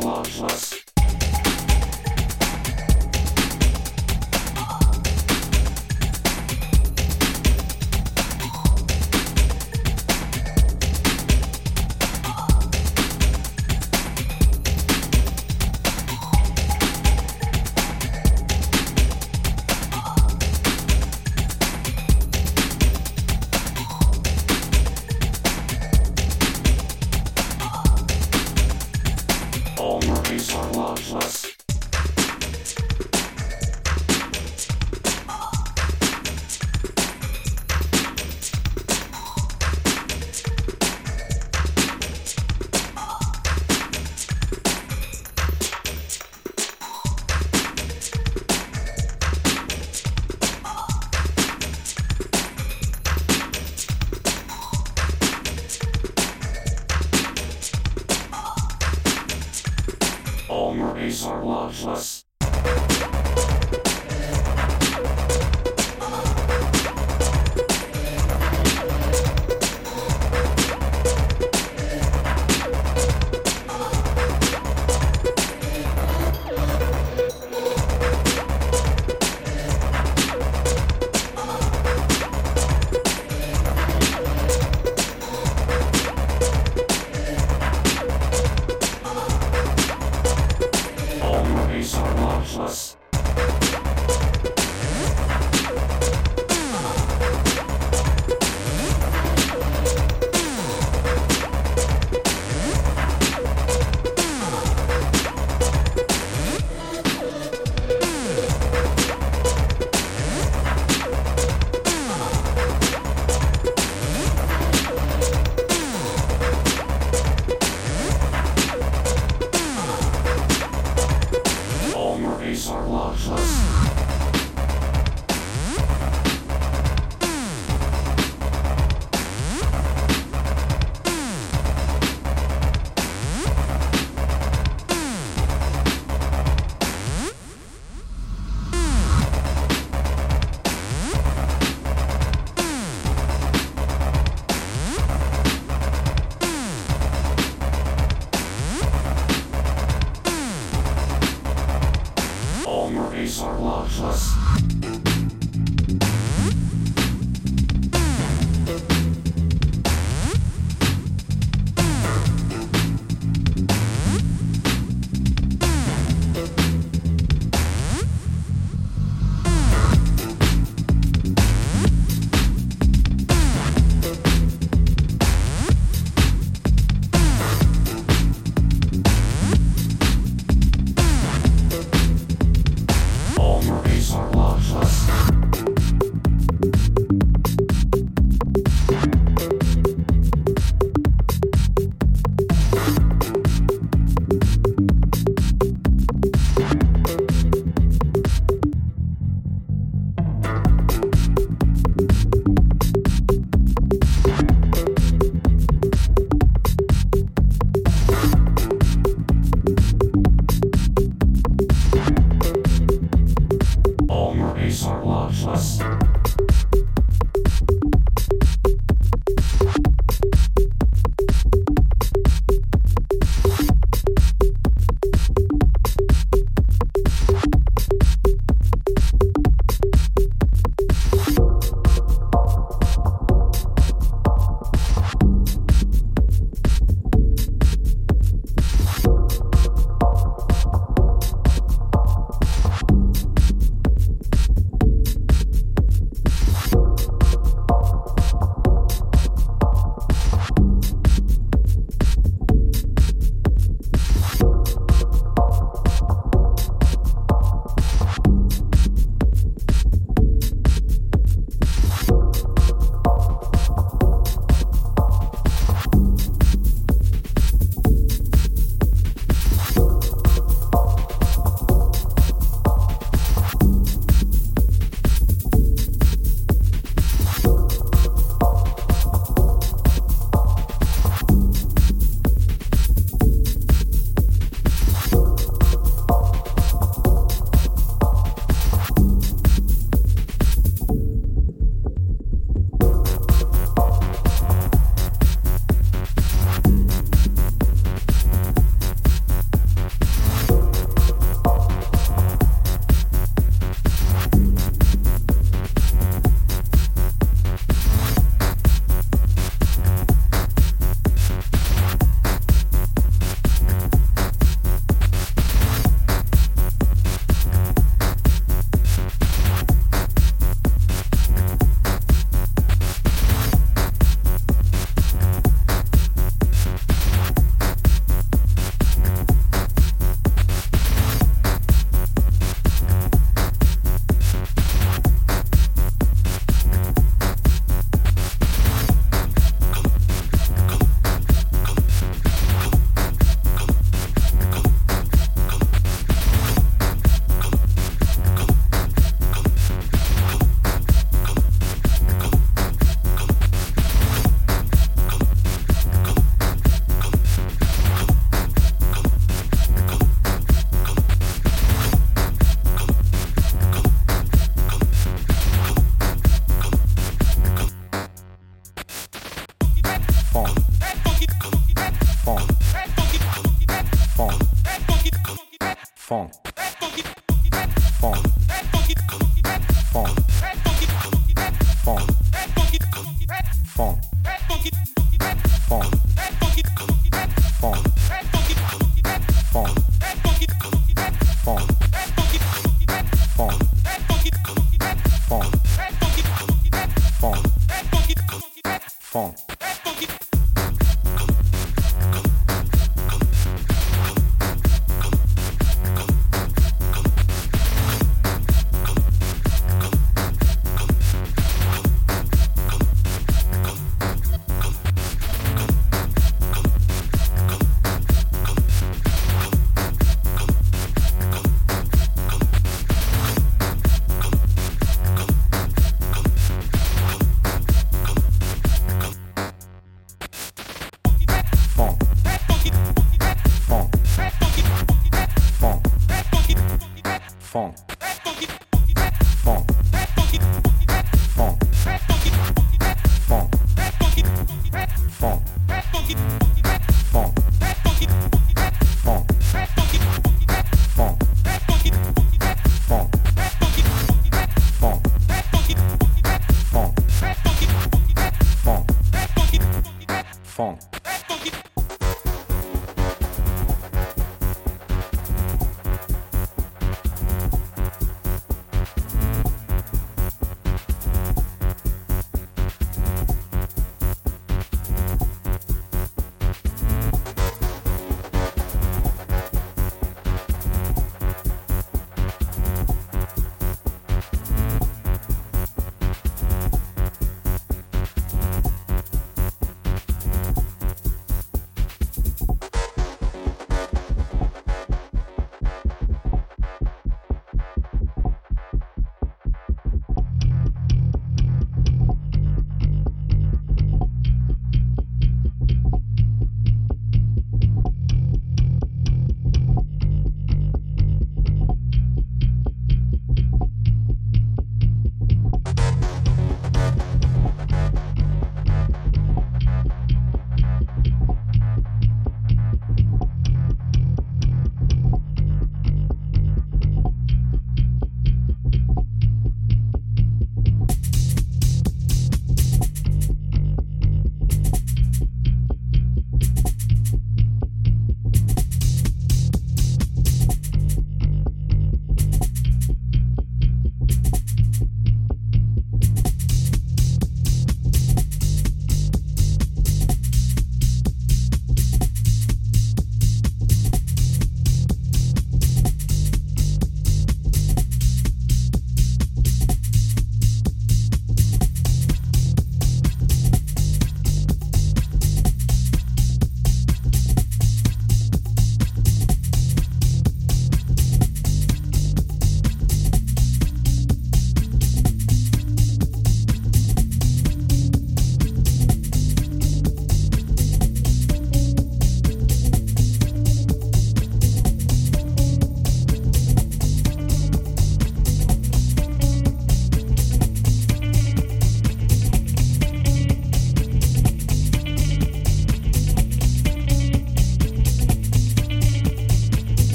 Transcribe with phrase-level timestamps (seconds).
[0.00, 0.87] Cosmos.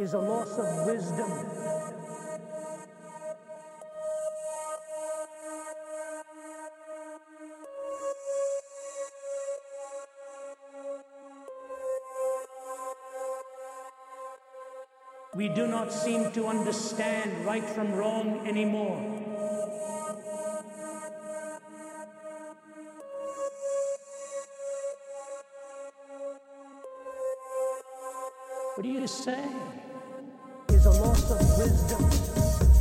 [0.00, 1.30] Is a loss of wisdom.
[15.34, 18.96] We do not seem to understand right from wrong anymore.
[28.76, 29.44] What do you say?
[30.80, 32.79] Is a loss of wisdom.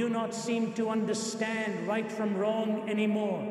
[0.00, 3.49] Do not seem to understand right from wrong anymore.